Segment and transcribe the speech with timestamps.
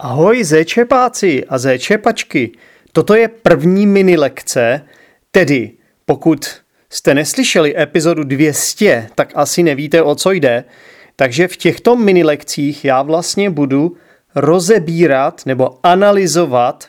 [0.00, 2.52] Ahoj zéčepáci a zéčepačky.
[2.92, 4.86] Toto je první mini lekce,
[5.30, 5.70] tedy
[6.04, 6.46] pokud
[6.90, 10.64] jste neslyšeli epizodu 200, tak asi nevíte, o co jde.
[11.16, 13.96] Takže v těchto mini lekcích já vlastně budu
[14.34, 16.88] rozebírat nebo analyzovat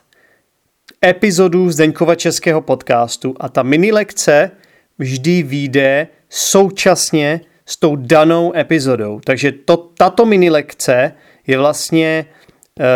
[1.05, 4.51] epizodu Zdeňkova českého podcastu a ta mini lekce
[4.99, 9.19] vždy vyjde současně s tou danou epizodou.
[9.23, 11.11] Takže to, tato mini lekce
[11.47, 12.25] je vlastně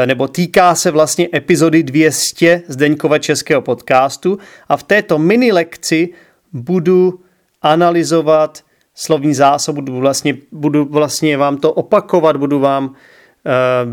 [0.06, 4.38] nebo týká se vlastně epizody 200 Zdeňkova českého podcastu.
[4.70, 6.10] A v této mini lekci
[6.54, 7.20] budu
[7.62, 8.64] analyzovat
[8.96, 12.94] slovní zásobu, budu vlastně, budu vlastně vám to opakovat, budu vám uh,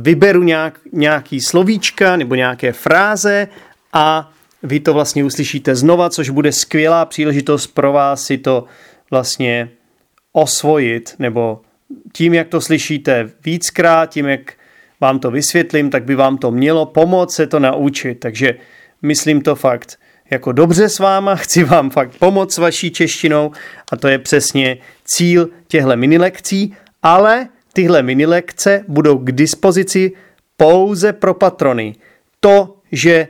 [0.03, 3.49] vyberu nějak, nějaký slovíčka nebo nějaké fráze
[3.93, 4.33] a
[4.63, 8.65] vy to vlastně uslyšíte znova, což bude skvělá příležitost pro vás si to
[9.11, 9.71] vlastně
[10.33, 11.61] osvojit, nebo
[12.13, 14.53] tím, jak to slyšíte víckrát, tím, jak
[15.01, 18.15] vám to vysvětlím, tak by vám to mělo pomoct se to naučit.
[18.15, 18.55] Takže
[19.03, 19.99] myslím to fakt
[20.31, 23.51] jako dobře s váma, chci vám fakt pomoct s vaší češtinou
[23.93, 30.13] a to je přesně cíl těchto minilekcí, ale tyhle minilekce budou k dispozici
[30.57, 31.95] pouze pro patrony.
[32.41, 33.29] To, že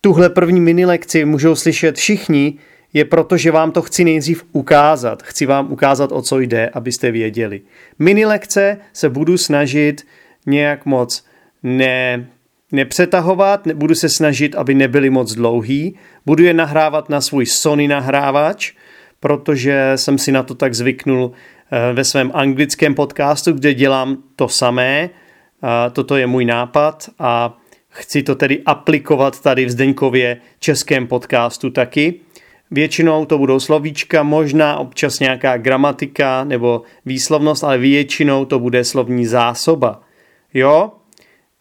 [0.00, 2.58] tuhle první minilekci můžou slyšet všichni,
[2.92, 5.22] je proto, že vám to chci nejdřív ukázat.
[5.22, 7.60] Chci vám ukázat, o co jde, abyste věděli.
[7.98, 10.06] Minilekce se budu snažit
[10.50, 11.24] nějak moc
[11.62, 12.26] ne,
[12.72, 15.96] nepřetahovat, budu se snažit, aby nebyly moc dlouhý.
[16.26, 18.72] Budu je nahrávat na svůj Sony nahrávač,
[19.20, 24.48] protože jsem si na to tak zvyknul eh, ve svém anglickém podcastu, kde dělám to
[24.48, 25.10] samé.
[25.92, 32.14] Toto je můj nápad a chci to tedy aplikovat tady v Zdeňkově českém podcastu taky.
[32.70, 39.26] Většinou to budou slovíčka, možná občas nějaká gramatika nebo výslovnost, ale většinou to bude slovní
[39.26, 40.00] zásoba.
[40.54, 40.92] Jo?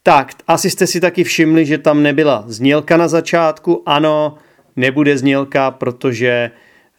[0.04, 3.84] Tak, asi jste si taky všimli, že tam nebyla znělka na začátku.
[3.86, 4.38] Ano,
[4.76, 6.52] nebude znělka, protože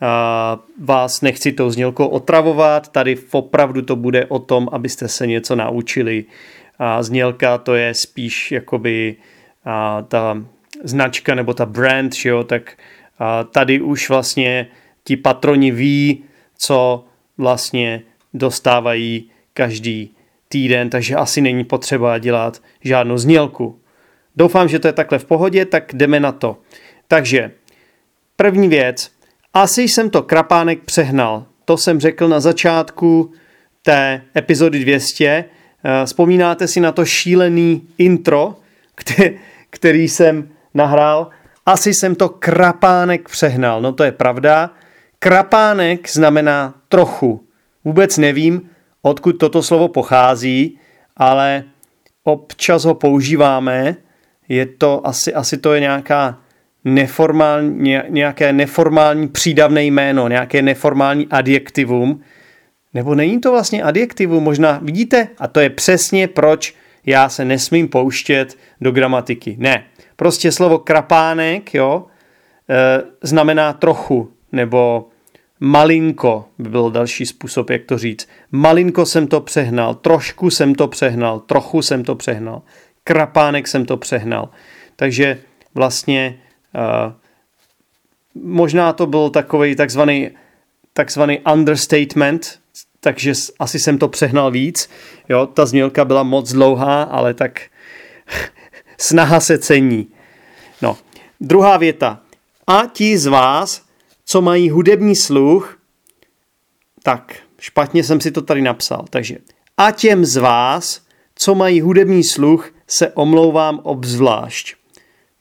[0.03, 2.89] uh, vás nechci tou znělkou otravovat.
[2.89, 6.25] Tady opravdu to bude o tom, abyste se něco naučili.
[6.79, 9.17] A znělka to je spíš jakoby
[9.67, 10.43] uh, ta
[10.85, 12.73] značka nebo ta brand, že jo, tak
[13.21, 14.67] uh, tady už vlastně
[15.05, 16.25] ti patroni ví,
[16.59, 17.05] co
[17.39, 18.03] vlastně
[18.35, 20.15] dostávají každý
[20.53, 23.81] týden, takže asi není potřeba dělat žádnou znělku.
[24.37, 26.59] Doufám, že to je takhle v pohodě, tak jdeme na to.
[27.09, 27.51] Takže
[28.37, 29.11] první věc,
[29.55, 31.47] asi jsem to krapánek přehnal.
[31.65, 33.33] To jsem řekl na začátku
[33.83, 35.45] té epizody 200.
[35.85, 38.57] Eh, vzpomínáte si na to šílený intro,
[39.71, 41.29] který jsem nahrál?
[41.67, 43.83] Asi jsem to krapánek přehnal.
[43.83, 44.71] No to je pravda.
[45.19, 47.45] Krapánek znamená trochu.
[47.85, 48.71] Vůbec nevím,
[49.03, 50.79] odkud toto slovo pochází,
[51.17, 51.65] ale
[52.25, 53.97] občas ho používáme.
[54.49, 56.39] Je to asi, asi to je nějaká
[56.85, 62.21] neformální, nějaké neformální přídavné jméno, nějaké neformální adjektivum.
[62.95, 65.29] Nebo není to vlastně adjektivum, možná vidíte?
[65.39, 66.75] A to je přesně proč
[67.07, 69.57] já se nesmím pouštět do gramatiky.
[69.59, 69.85] Ne,
[70.17, 72.07] prostě slovo krapánek, jo,
[72.71, 75.09] e, znamená trochu, nebo
[75.61, 78.29] Malinko by byl další způsob, jak to říct.
[78.53, 82.63] Malinko jsem to přehnal, trošku jsem to přehnal, trochu jsem to přehnal,
[83.05, 84.49] krapánek jsem to přehnal.
[84.97, 85.41] Takže
[85.75, 86.41] vlastně
[86.75, 87.13] uh,
[88.35, 90.31] možná to byl takový takzvaný,
[90.93, 92.61] takzvaný understatement,
[93.01, 94.91] takže asi jsem to přehnal víc.
[95.29, 97.61] Jo, ta znělka byla moc dlouhá, ale tak
[98.99, 100.07] snaha se cení.
[100.83, 100.99] No,
[101.41, 102.21] druhá věta.
[102.67, 103.90] A ti z vás,
[104.31, 105.79] co mají hudební sluch,
[107.03, 109.05] tak špatně jsem si to tady napsal.
[109.11, 109.37] Takže
[109.77, 111.03] a těm z vás,
[111.35, 114.75] co mají hudební sluch, se omlouvám obzvlášť.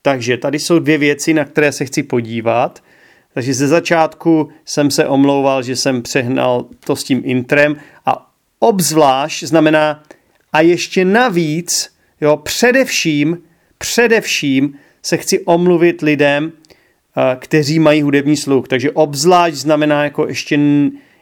[0.01, 2.83] Takže tady jsou dvě věci, na které se chci podívat.
[3.33, 9.43] Takže ze začátku jsem se omlouval, že jsem přehnal to s tím intrem a obzvlášť
[9.43, 10.03] znamená
[10.53, 13.37] a ještě navíc, jo, především,
[13.77, 16.51] především se chci omluvit lidem,
[17.39, 18.67] kteří mají hudební sluch.
[18.67, 20.59] Takže obzvlášť znamená jako ještě,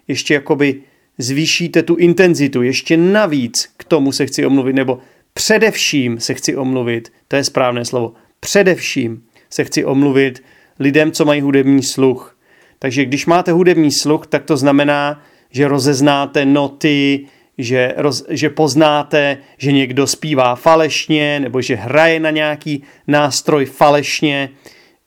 [0.08, 0.82] ještě jakoby
[1.18, 5.00] zvýšíte tu intenzitu, ještě navíc k tomu se chci omluvit, nebo
[5.34, 10.44] především se chci omluvit, to je správné slovo, především se chci omluvit
[10.80, 12.38] lidem, co mají hudební sluch.
[12.80, 17.26] Takže když máte hudební sluch, tak to znamená, že rozeznáte noty,
[17.58, 24.50] že, roz, že poznáte, že někdo zpívá falešně, nebo že hraje na nějaký nástroj falešně,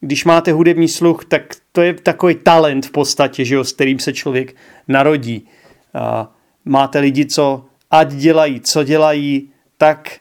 [0.01, 1.43] když máte hudební sluch, tak
[1.73, 4.57] to je takový talent v podstatě, že jo, s kterým se člověk
[4.89, 5.49] narodí.
[5.95, 10.19] A máte lidi, co ať dělají, co dělají, tak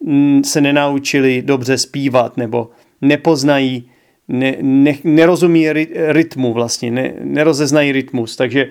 [0.00, 2.70] mm, se nenaučili dobře zpívat nebo
[3.00, 3.90] nepoznají,
[4.28, 8.36] ne, ne, nerozumí rytmu vlastně, ne, nerozeznají rytmus.
[8.36, 8.66] Takže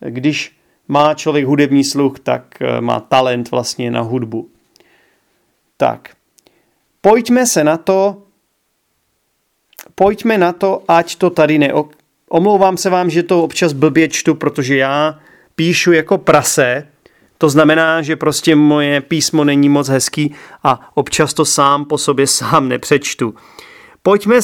[0.00, 0.56] když
[0.88, 4.50] má člověk hudební sluch, tak eh, má talent vlastně na hudbu.
[5.76, 6.16] Tak,
[7.00, 8.25] pojďme se na to,
[9.96, 11.72] pojďme na to, ať to tady ne...
[12.28, 15.18] Omlouvám se vám, že to občas blbě čtu, protože já
[15.56, 16.86] píšu jako prase,
[17.38, 22.26] to znamená, že prostě moje písmo není moc hezký a občas to sám po sobě
[22.38, 23.34] sám nepřečtu.
[24.02, 24.38] Pojďme,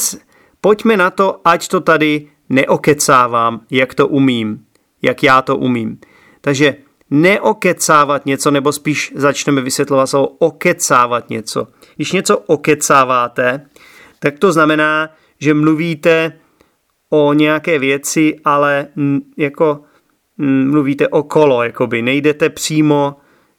[0.61, 4.65] pojďme na to, ať to tady neokecávám, jak to umím,
[5.01, 5.99] jak já to umím.
[6.41, 6.75] Takže
[7.09, 11.67] neokecávat něco, nebo spíš začneme vysvětlovat slovo okecávat něco.
[11.95, 13.65] Když něco okecáváte,
[14.19, 15.09] tak to znamená,
[15.43, 16.31] že mluvíte
[17.09, 18.87] o nějaké věci, ale
[19.37, 19.79] jako
[20.37, 22.01] mluvíte okolo, jakoby.
[22.01, 23.15] Nejdete přímo,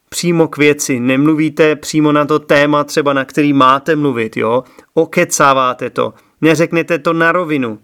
[0.08, 4.64] přímo k věci, nemluvíte přímo na to téma třeba, na který máte mluvit, jo,
[4.94, 7.78] okecáváte to, neřeknete to na rovinu,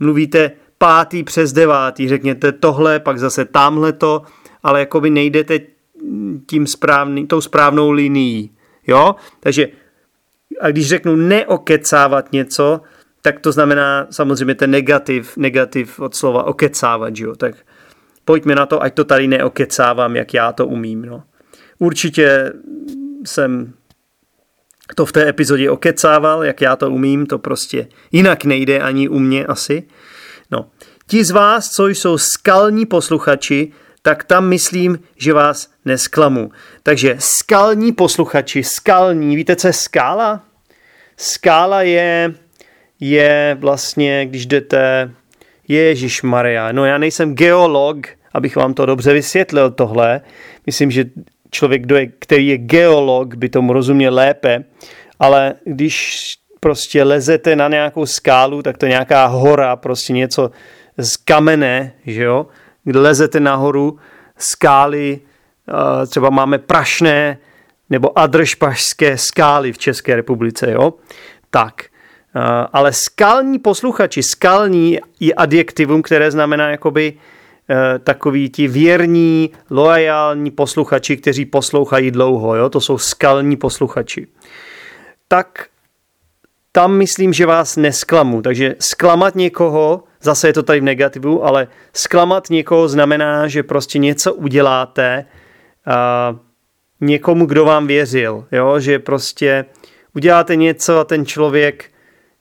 [0.00, 4.22] mluvíte pátý přes devátý, řekněte tohle, pak zase tamhle to,
[4.62, 5.60] ale jakoby nejdete
[6.46, 8.50] tím správný, tou správnou linií,
[8.86, 9.68] jo, takže
[10.60, 12.80] a když řeknu neokecávat něco,
[13.28, 17.54] tak to znamená samozřejmě ten negativ, negativ od slova okecávat, jo, tak
[18.24, 21.02] pojďme na to, ať to tady neokecávám, jak já to umím.
[21.02, 21.22] No.
[21.78, 22.52] Určitě
[23.24, 23.72] jsem
[24.94, 29.18] to v té epizodě okecával, jak já to umím, to prostě jinak nejde ani u
[29.18, 29.88] mě asi.
[30.50, 30.70] No.
[31.06, 33.72] Ti z vás, co jsou skalní posluchači,
[34.02, 36.50] tak tam myslím, že vás nesklamu.
[36.82, 40.44] Takže skalní posluchači, skalní, víte, co je skála?
[41.16, 42.34] Skála je,
[43.00, 45.10] je vlastně, když jdete,
[45.68, 50.20] Ježíš Maria, no já nejsem geolog, abych vám to dobře vysvětlil tohle.
[50.66, 51.04] Myslím, že
[51.50, 54.64] člověk, kdo je, který je geolog, by tomu rozuměl lépe,
[55.20, 60.50] ale když prostě lezete na nějakou skálu, tak to je nějaká hora, prostě něco
[60.98, 62.46] z kamene, že jo,
[62.84, 63.98] kde lezete nahoru
[64.38, 65.20] skály,
[66.06, 67.38] třeba máme prašné
[67.90, 70.94] nebo adršpašské skály v České republice, jo,
[71.50, 71.84] tak.
[72.72, 77.14] Ale skalní posluchači, skalní je adjektivum, které znamená jakoby
[77.70, 82.68] Eh, takový ti věrní, loajální posluchači, kteří poslouchají dlouho, jo?
[82.68, 84.26] to jsou skalní posluchači.
[85.28, 85.66] Tak
[86.72, 88.42] tam myslím, že vás nesklamu.
[88.42, 93.98] Takže zklamat někoho, zase je to tady v negativu, ale zklamat někoho znamená, že prostě
[93.98, 95.24] něco uděláte
[95.86, 96.36] a
[97.00, 98.44] někomu, kdo vám věřil.
[98.52, 98.80] Jo?
[98.80, 99.64] Že prostě
[100.14, 101.90] uděláte něco a ten člověk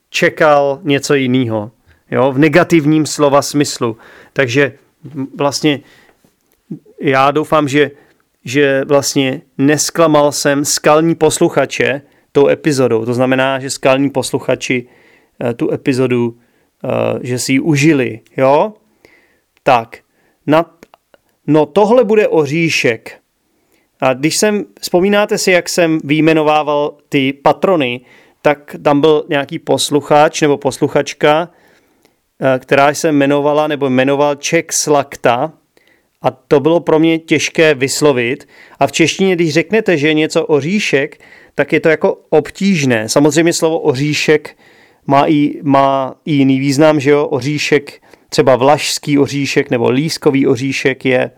[0.09, 1.71] čekal něco jiného.
[2.11, 2.31] Jo?
[2.31, 3.97] V negativním slova smyslu.
[4.33, 4.73] Takže
[5.35, 5.79] vlastně
[7.01, 7.91] já doufám, že,
[8.45, 12.01] že vlastně nesklamal jsem skalní posluchače
[12.31, 13.05] tou epizodou.
[13.05, 14.87] To znamená, že skalní posluchači
[15.43, 18.73] eh, tu epizodu, eh, že si ji užili, jo?
[19.63, 19.97] Tak,
[20.47, 20.65] na,
[21.47, 23.19] no tohle bude oříšek.
[24.01, 28.01] A když jsem, vzpomínáte si, jak jsem výjmenovával ty patrony,
[28.47, 31.49] tak tam byl nějaký posluchač nebo posluchačka,
[32.39, 35.53] Eh, která se jmenovala nebo jmenoval Czech Slakta
[36.21, 38.47] a to bylo pro mě těžké vyslovit.
[38.79, 41.21] A v češtině, když řeknete, že je něco oříšek,
[41.55, 43.09] tak je to jako obtížné.
[43.09, 44.57] Samozřejmě slovo oříšek
[45.07, 51.05] má i, má i jiný význam, že jo, oříšek, třeba vlašský oříšek nebo lískový oříšek
[51.05, 51.31] je,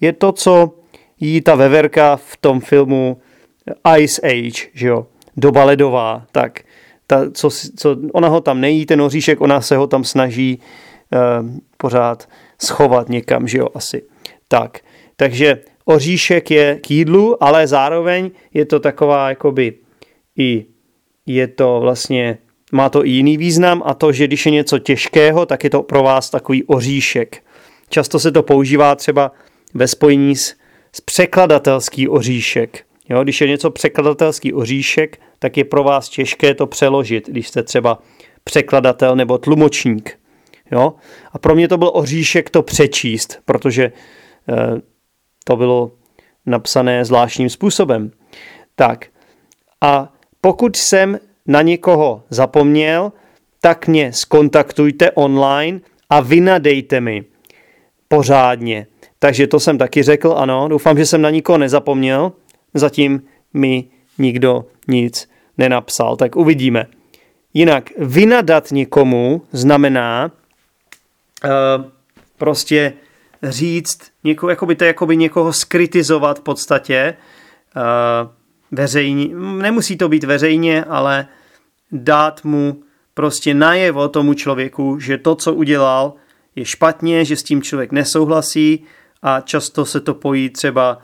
[0.00, 0.74] je to, co
[1.20, 3.20] jí ta veverka v tom filmu
[3.98, 5.06] Ice Age, že jo,
[5.40, 6.60] doba ledová, tak
[7.06, 11.48] ta, co, co, ona ho tam nejí, ten oříšek, ona se ho tam snaží uh,
[11.76, 12.28] pořád
[12.62, 14.02] schovat někam, že jo, asi.
[14.48, 14.78] Tak,
[15.16, 19.74] takže oříšek je k jídlu, ale zároveň je to taková, jakoby,
[20.38, 20.66] i
[21.26, 22.38] je to vlastně,
[22.72, 25.82] má to i jiný význam a to, že když je něco těžkého, tak je to
[25.82, 27.42] pro vás takový oříšek.
[27.88, 29.32] Často se to používá třeba
[29.74, 30.54] ve spojení s,
[30.92, 32.84] s překladatelský oříšek.
[33.08, 37.62] Jo, když je něco překladatelský oříšek, tak je pro vás těžké to přeložit, když jste
[37.62, 37.98] třeba
[38.44, 40.18] překladatel nebo tlumočník.
[40.70, 40.94] Jo?
[41.32, 43.92] A pro mě to byl oříšek to přečíst, protože
[44.48, 44.80] eh,
[45.44, 45.92] to bylo
[46.46, 48.10] napsané zvláštním způsobem.
[48.74, 49.06] Tak
[49.80, 53.12] a pokud jsem na někoho zapomněl,
[53.60, 55.80] tak mě skontaktujte online
[56.10, 57.24] a vynadejte mi
[58.08, 58.86] pořádně.
[59.18, 62.32] Takže to jsem taky řekl, ano, doufám, že jsem na nikoho nezapomněl,
[62.74, 63.22] zatím
[63.54, 63.84] mi
[64.20, 66.86] nikdo nic nenapsal, tak uvidíme.
[67.54, 70.30] Jinak vynadat někomu znamená
[71.44, 71.84] uh,
[72.38, 72.92] prostě
[73.42, 77.16] říct, něko, jakoby to jakoby někoho skritizovat v podstatě,
[77.76, 77.82] uh,
[78.70, 81.26] veřejně, nemusí to být veřejně, ale
[81.92, 82.82] dát mu
[83.14, 86.12] prostě najevo tomu člověku, že to, co udělal,
[86.56, 88.84] je špatně, že s tím člověk nesouhlasí
[89.22, 90.98] a často se to pojí třeba,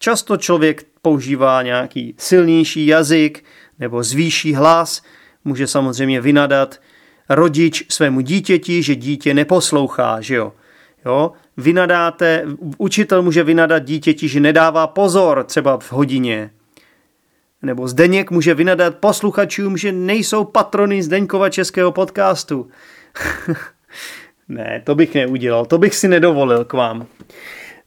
[0.00, 3.44] často člověk používá nějaký silnější jazyk
[3.78, 5.02] nebo zvýší hlas,
[5.44, 6.80] může samozřejmě vynadat
[7.28, 10.52] rodič svému dítěti, že dítě neposlouchá, že jo.
[11.04, 11.32] jo?
[11.56, 12.44] Vynadáte,
[12.78, 16.50] učitel může vynadat dítěti, že nedává pozor třeba v hodině.
[17.62, 22.70] Nebo Zdeněk může vynadat posluchačům, že nejsou patrony Zdeňkova českého podcastu.
[24.48, 27.06] ne, to bych neudělal, to bych si nedovolil k vám.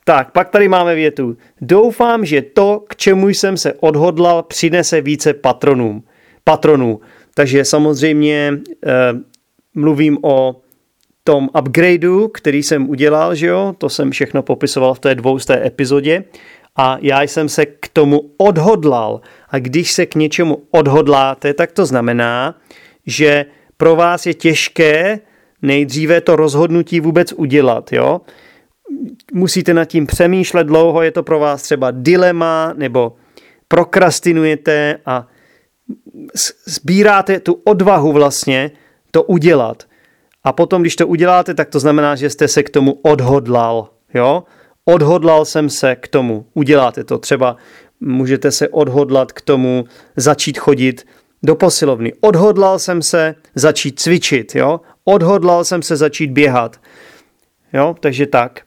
[0.03, 1.37] Tak, pak tady máme větu.
[1.61, 6.03] Doufám, že to, k čemu jsem se odhodlal, přinese více patronům.
[6.43, 7.01] patronů.
[7.33, 8.53] Takže samozřejmě
[8.85, 8.91] eh,
[9.75, 10.61] mluvím o
[11.23, 16.23] tom upgradeu, který jsem udělal, že jo, to jsem všechno popisoval v té dvousté epizodě
[16.75, 19.21] a já jsem se k tomu odhodlal.
[19.49, 22.55] A když se k něčemu odhodláte, tak to znamená,
[23.05, 23.45] že
[23.77, 25.19] pro vás je těžké
[25.61, 28.21] nejdříve to rozhodnutí vůbec udělat, jo.
[29.33, 33.15] Musíte nad tím přemýšlet dlouho, je to pro vás třeba dilema, nebo
[33.67, 35.27] prokrastinujete a
[36.65, 38.71] sbíráte tu odvahu vlastně
[39.11, 39.83] to udělat.
[40.43, 43.89] A potom, když to uděláte, tak to znamená, že jste se k tomu odhodlal.
[44.13, 44.43] Jo?
[44.85, 46.45] Odhodlal jsem se k tomu.
[46.53, 47.17] Uděláte to.
[47.17, 47.57] Třeba
[47.99, 49.85] můžete se odhodlat k tomu
[50.15, 51.07] začít chodit
[51.43, 52.13] do posilovny.
[52.21, 54.55] Odhodlal jsem se začít cvičit.
[54.55, 54.81] Jo?
[55.03, 56.81] Odhodlal jsem se začít běhat.
[57.73, 57.95] Jo?
[57.99, 58.61] Takže tak.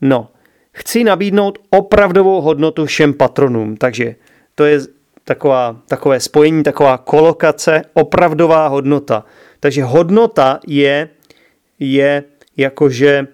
[0.00, 0.28] No,
[0.72, 3.76] chci nabídnout opravdovou hodnotu všem patronům.
[3.76, 4.14] Takže
[4.54, 4.80] to je
[5.24, 9.24] taková, takové spojení, taková kolokace, opravdová hodnota.
[9.60, 11.08] Takže hodnota je,
[11.78, 12.24] je
[12.56, 13.26] jakože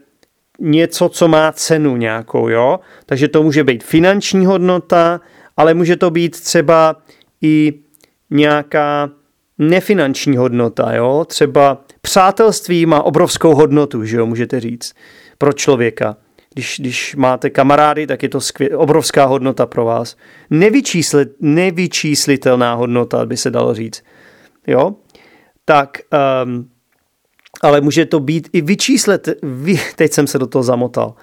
[0.59, 2.81] něco, co má cenu nějakou, jo?
[3.07, 5.21] Takže to může být finanční hodnota,
[5.57, 6.97] ale může to být třeba
[7.43, 7.75] i
[8.31, 9.11] nějaká
[9.59, 11.25] nefinanční hodnota, jo?
[11.29, 14.95] Třeba přátelství má obrovskou hodnotu, že jo, můžete říct,
[15.39, 16.17] pro člověka.
[16.57, 20.17] Když, když máte kamarády, tak je to skvěl, obrovská hodnota pro vás.
[20.51, 24.03] Nevyčíslit, nevyčíslitelná hodnota, by se dalo říct.
[24.67, 24.95] Jo?
[25.67, 25.99] tak
[26.45, 26.71] um,
[27.63, 31.15] ale může to být i vyčíslet, vy, teď jsem se do toho zamotal,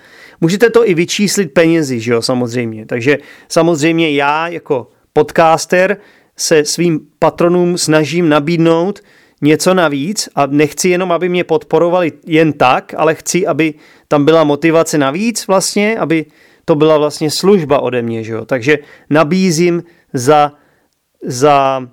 [0.42, 2.86] můžete to i vyčíslit penězi, že jo, samozřejmě.
[2.86, 5.98] Takže samozřejmě já jako podcaster
[6.38, 9.00] se svým patronům snažím nabídnout
[9.44, 13.74] něco navíc a nechci jenom, aby mě podporovali jen tak, ale chci, aby
[14.08, 16.26] tam byla motivace navíc vlastně, aby
[16.66, 18.46] to byla vlastně služba ode mě, že jo.
[18.46, 18.78] Takže
[19.10, 19.84] nabízím
[20.14, 20.52] za,
[21.24, 21.88] za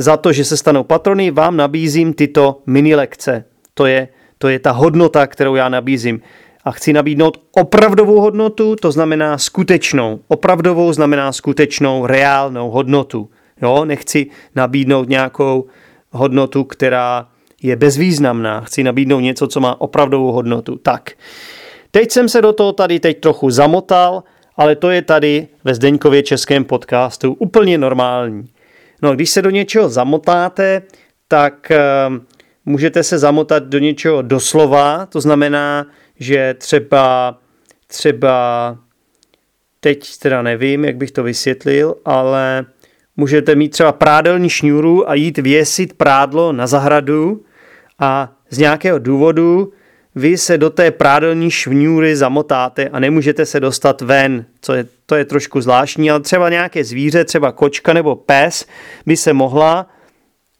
[0.00, 3.44] za to, že se stanou patrony, vám nabízím tyto mini lekce.
[3.74, 6.20] To je, to je ta hodnota, kterou já nabízím.
[6.64, 10.20] A chci nabídnout opravdovou hodnotu, to znamená skutečnou.
[10.28, 13.30] Opravdovou znamená skutečnou, reálnou hodnotu.
[13.62, 14.26] Jo, nechci
[14.56, 15.66] nabídnout nějakou
[16.12, 17.28] hodnotu, která
[17.62, 18.60] je bezvýznamná.
[18.60, 20.76] Chci nabídnout něco, co má opravdovou hodnotu.
[20.76, 21.10] Tak,
[21.90, 24.22] teď jsem se do toho tady teď trochu zamotal,
[24.56, 28.48] ale to je tady ve Zdeňkově českém podcastu úplně normální.
[29.02, 30.82] No, když se do něčeho zamotáte,
[31.28, 32.26] tak ehm,
[32.64, 35.86] můžete se zamotat do něčeho doslova, to znamená,
[36.18, 37.38] že třeba,
[37.86, 38.78] třeba
[39.80, 42.66] teď teda nevím, jak bych to vysvětlil, ale
[43.16, 47.44] můžete mít třeba prádelní šňůru a jít věsit prádlo na zahradu
[47.98, 49.72] a z nějakého důvodu
[50.14, 55.14] vy se do té prádelní šňůry zamotáte a nemůžete se dostat ven, co je, to
[55.14, 58.66] je trošku zvláštní, ale třeba nějaké zvíře, třeba kočka nebo pes
[59.06, 59.86] by se mohla,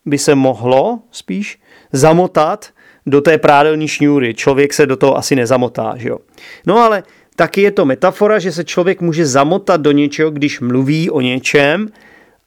[0.06, 1.58] by se mohlo spíš
[1.92, 2.68] zamotat
[3.06, 4.34] do té prádelní šňůry.
[4.34, 6.18] Člověk se do toho asi nezamotá, že jo.
[6.66, 7.02] No ale
[7.36, 11.88] taky je to metafora, že se člověk může zamotat do něčeho, když mluví o něčem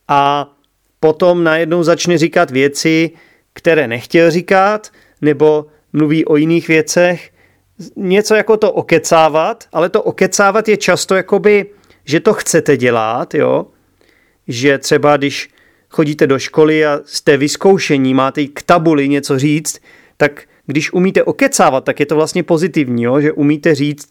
[0.07, 0.51] a
[0.99, 3.11] potom najednou začne říkat věci,
[3.53, 4.91] které nechtěl říkat,
[5.21, 7.31] nebo mluví o jiných věcech,
[7.95, 11.65] něco jako to okecávat, ale to okecávat je často jakoby,
[12.05, 13.65] že to chcete dělat, jo,
[14.47, 15.49] že třeba když
[15.89, 19.79] chodíte do školy a jste vyzkoušení, máte k tabuli něco říct,
[20.17, 23.21] tak když umíte okecávat, tak je to vlastně pozitivní, jo?
[23.21, 24.09] že umíte říct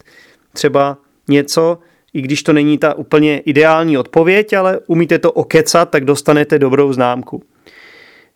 [0.53, 0.97] třeba
[1.27, 1.79] něco,
[2.13, 6.93] i když to není ta úplně ideální odpověď, ale umíte to okecat, tak dostanete dobrou
[6.93, 7.43] známku.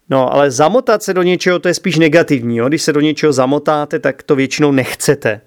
[0.10, 2.58] No, ale zamotat se do něčeho, to je spíš negativní.
[2.58, 2.68] Jo?
[2.68, 5.42] Když se do něčeho zamotáte, tak to většinou nechcete.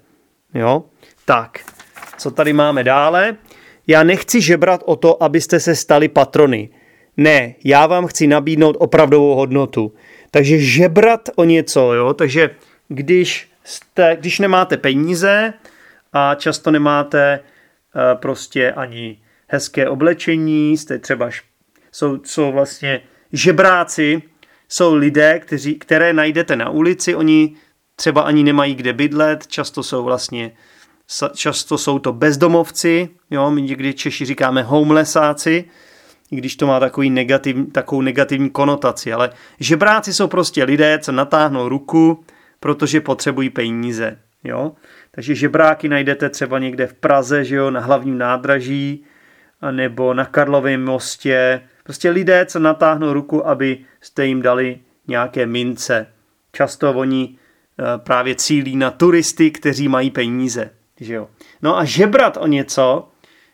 [0.53, 0.83] Jo?
[1.25, 1.59] Tak,
[2.17, 3.35] co tady máme dále?
[3.87, 6.69] Já nechci žebrat o to, abyste se stali patrony.
[7.17, 9.93] Ne, já vám chci nabídnout opravdovou hodnotu.
[10.31, 12.13] Takže žebrat o něco, jo?
[12.13, 12.49] Takže
[12.87, 15.53] když, jste, když nemáte peníze
[16.13, 17.39] a často nemáte
[18.15, 21.29] prostě ani hezké oblečení, jste třeba
[21.91, 23.01] jsou, jsou vlastně
[23.33, 24.21] žebráci,
[24.69, 27.55] jsou lidé, kteří, které najdete na ulici, oni
[27.95, 30.51] třeba ani nemají kde bydlet, často jsou vlastně
[31.35, 35.65] často jsou to bezdomovci, jo, my někdy Češi říkáme homelessáci,
[36.31, 39.29] i když to má takový negativ, takovou negativní konotaci, ale
[39.59, 42.25] žebráci jsou prostě lidé, co natáhnou ruku,
[42.59, 44.71] protože potřebují peníze, jo.
[45.11, 49.03] Takže žebráky najdete třeba někde v Praze, že jo, na hlavním nádraží,
[49.71, 51.61] nebo na Karlovém mostě.
[51.83, 56.07] Prostě lidé, co natáhnou ruku, aby jste jim dali nějaké mince.
[56.51, 57.35] Často oni
[57.79, 60.69] eh, právě cílí na turisty, kteří mají peníze.
[60.99, 61.29] Že jo?
[61.61, 63.09] No a žebrat o něco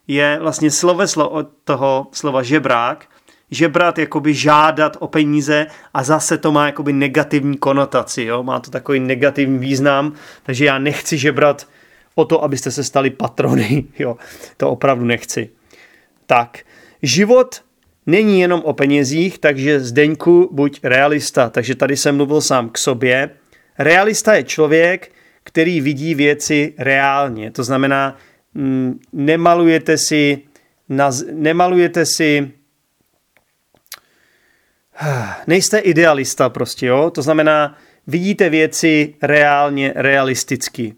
[0.08, 3.06] je vlastně sloveslo od toho slova žebrák.
[3.52, 8.44] Žebrat jakoby žádat o peníze a zase to má jakoby negativní konotaci, jo?
[8.44, 10.14] má to takový negativní význam,
[10.44, 11.68] takže já nechci žebrat
[12.16, 14.18] o to, abyste se stali patrony, jo?
[14.58, 15.50] to opravdu nechci.
[16.26, 16.60] Tak,
[17.02, 17.62] život
[18.06, 23.30] není jenom o penězích, takže Zdeňku buď realista, takže tady jsem mluvil sám k sobě.
[23.80, 25.12] Realista je člověk,
[25.44, 27.52] který vidí věci reálně.
[27.52, 28.18] To znamená,
[28.54, 30.42] mm, nemalujete si,
[31.32, 32.52] nemalujete si
[35.48, 37.10] nejste idealista prostě, jo?
[37.10, 37.78] To znamená,
[38.08, 40.96] vidíte věci reálně, realisticky.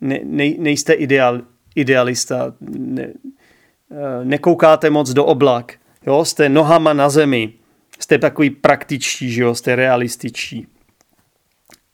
[0.00, 1.40] Ne, ne, nejste ideal,
[1.74, 5.74] idealista, ne, eh, nekoukáte moc do oblak,
[6.06, 6.24] jo?
[6.24, 7.52] Jste nohama na zemi,
[7.98, 9.54] jste takový praktičtí, že jo?
[9.54, 10.66] Jste realističtí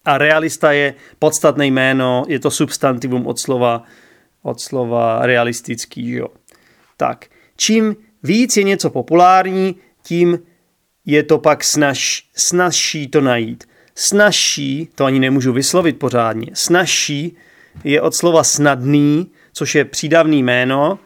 [0.04, 3.82] a realista je podstatné jméno, je to substantivum od slova,
[4.42, 6.10] od slova realistický.
[6.10, 6.28] Jo.
[6.96, 7.26] Tak,
[7.56, 10.38] čím víc je něco populární, tím
[11.06, 13.64] je to pak snaž, snažší to najít.
[13.94, 17.36] Snažší, to ani nemůžu vyslovit pořádně, snažší
[17.84, 20.98] je od slova snadný, což je přídavný jméno,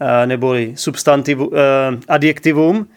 [0.00, 1.58] eh, neboli substantivu, eh,
[2.08, 2.88] adjektivum,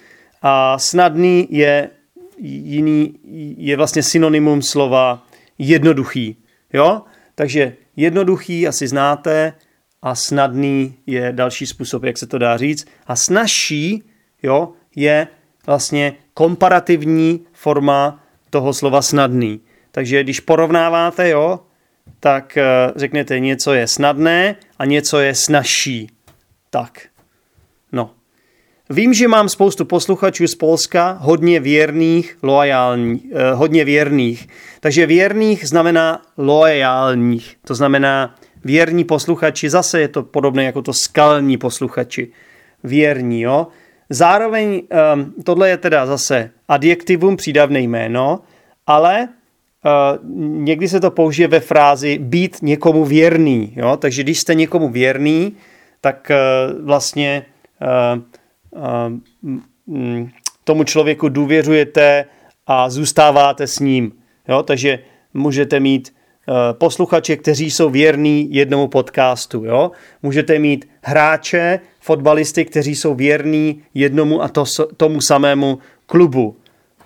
[0.41, 1.89] a snadný je
[2.38, 3.13] jiný,
[3.58, 5.27] je vlastně synonymum slova
[5.58, 6.37] jednoduchý.
[6.74, 7.01] Jo?
[7.35, 9.53] Takže jednoduchý asi znáte
[10.01, 12.87] a snadný je další způsob, jak se to dá říct.
[13.07, 14.03] A snažší
[14.44, 15.27] jo, je
[15.65, 19.59] vlastně komparativní forma toho slova snadný.
[19.91, 21.59] Takže když porovnáváte, jo,
[22.19, 22.63] tak eh,
[22.95, 26.09] řeknete něco je snadné a něco je snažší.
[26.69, 27.01] Tak,
[27.91, 28.09] no.
[28.89, 34.47] Vím, že mám spoustu posluchačů z Polska, hodně věrných, loajální, eh, hodně věrných.
[34.79, 41.57] Takže věrných znamená loajálních, to znamená věrní posluchači, zase je to podobné jako to skalní
[41.57, 42.31] posluchači.
[42.83, 43.67] Věrní, jo.
[44.11, 44.97] Zároveň eh,
[45.43, 48.39] tohle je teda zase adjektivum, přídavné jméno,
[48.87, 49.89] ale eh,
[50.37, 53.97] někdy se to použije ve frázi být někomu věrný, jo.
[53.97, 55.55] Takže když jste někomu věrný,
[56.01, 56.37] tak eh,
[56.83, 57.45] vlastně
[57.81, 58.21] eh,
[60.63, 62.25] tomu člověku důvěřujete
[62.67, 64.11] a zůstáváte s ním.
[64.47, 64.63] Jo?
[64.63, 65.00] Takže
[65.33, 66.13] můžete mít
[66.71, 69.65] posluchače, kteří jsou věrní jednomu podcastu.
[69.65, 69.91] Jo?
[70.23, 74.65] Můžete mít hráče, fotbalisty, kteří jsou věrní jednomu a to,
[74.97, 76.57] tomu samému klubu.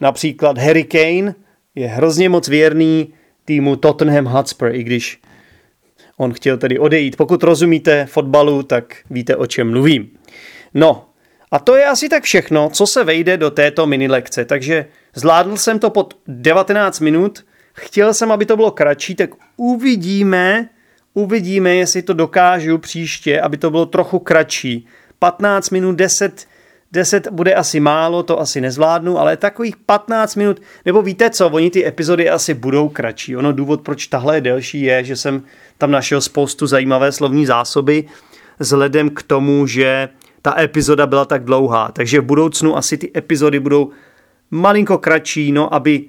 [0.02, 1.36] Například Harry Kane
[1.76, 3.14] je hrozně moc věrný
[3.46, 5.20] týmu Tottenham Hotspur, i když
[6.18, 7.16] on chtěl tedy odejít.
[7.16, 10.10] Pokud rozumíte fotbalu, tak víte, o čem mluvím.
[10.74, 11.06] No,
[11.52, 14.46] a to je asi tak všechno, co se vejde do této mini lekce.
[14.46, 17.46] Takže zvládl jsem to pod 19 minut.
[17.76, 20.70] Chtěl jsem, aby to bylo kratší, tak uvidíme,
[21.14, 24.88] uvidíme, jestli to dokážu příště, aby to bylo trochu kratší.
[25.20, 26.48] 15 minut, 10,
[26.92, 31.72] 10 bude asi málo, to asi nezvládnu, ale takových 15 minut, nebo víte co, oni
[31.72, 33.38] ty epizody asi budou kratší.
[33.38, 35.44] Ono důvod, proč tahle je delší, je, že jsem
[35.78, 38.04] tam našel spoustu zajímavé slovní zásoby,
[38.60, 40.10] vzhledem k tomu, že
[40.42, 41.92] ta epizoda byla tak dlouhá.
[41.92, 43.92] Takže v budoucnu asi ty epizody budou
[44.52, 46.06] malinko kratší, no, aby,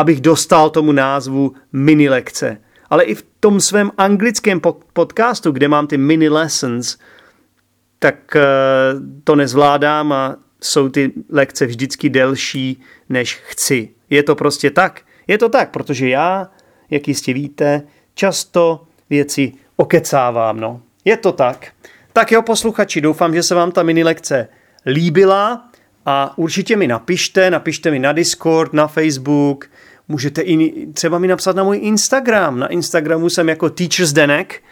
[0.00, 2.60] abych dostal tomu názvu mini lekce.
[2.90, 4.60] Ale i v tom svém anglickém
[4.92, 6.98] podcastu, kde mám ty mini lessons,
[7.98, 8.42] tak eh,
[9.24, 13.88] to nezvládám a jsou ty lekce vždycky delší, než chci.
[14.10, 15.00] Je to prostě tak.
[15.26, 16.50] Je to tak, protože já,
[16.90, 17.82] jak jistě víte,
[18.14, 20.60] často věci okecávám.
[20.60, 20.80] No.
[21.04, 21.72] Je to tak.
[22.12, 24.48] Tak jo, posluchači, doufám, že se vám ta mini lekce
[24.86, 25.70] líbila
[26.06, 29.69] a určitě mi napište, napište mi na Discord, na Facebook,
[30.10, 32.58] můžete i třeba mi napsat na můj Instagram.
[32.58, 34.62] Na Instagramu jsem jako Teachers Denek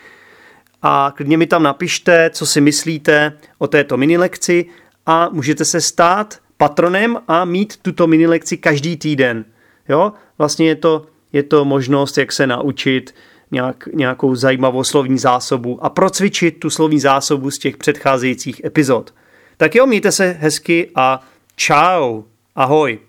[0.82, 4.66] a klidně mi tam napište, co si myslíte o této mini lekci
[5.06, 9.44] a můžete se stát patronem a mít tuto mini lekci každý týden.
[9.88, 10.12] Jo?
[10.38, 13.14] Vlastně je to, je to možnost, jak se naučit
[13.50, 19.14] nějak, nějakou zajímavou slovní zásobu a procvičit tu slovní zásobu z těch předcházejících epizod.
[19.56, 21.20] Tak jo, mějte se hezky a
[21.56, 22.22] Čau,
[22.54, 23.07] ahoj.